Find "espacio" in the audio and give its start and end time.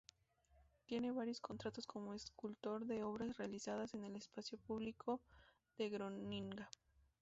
4.15-4.57